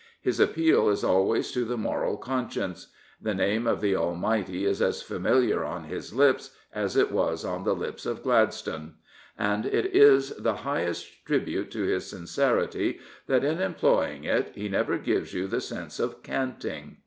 His 0.19 0.39
appeal 0.39 0.89
is 0.89 1.03
always 1.03 1.51
to 1.51 1.63
the 1.63 1.77
moral 1.77 2.17
conscience. 2.17 2.87
The 3.21 3.35
name 3.35 3.67
of 3.67 3.81
the 3.81 3.95
Almighty 3.95 4.65
is 4.65 4.81
as 4.81 5.03
familiar 5.03 5.63
on 5.63 5.83
his 5.83 6.11
lips 6.11 6.55
as 6.73 6.97
it 6.97 7.11
was 7.11 7.45
on 7.45 7.65
the 7.65 7.75
lips 7.75 8.07
of 8.07 8.23
Gladstone. 8.23 8.95
And 9.37 9.67
it 9.67 9.95
is 9.95 10.31
the 10.37 10.55
highest 10.55 11.23
tribute 11.23 11.69
to 11.73 11.83
his 11.83 12.07
sincerity 12.09 12.99
that 13.27 13.43
in 13.43 13.61
employing 13.61 14.23
it 14.23 14.51
he 14.55 14.69
never 14.69 14.97
gives 14.97 15.35
you 15.35 15.45
the 15.45 15.61
sense 15.61 15.99
of 15.99 16.23
canting. 16.23 16.97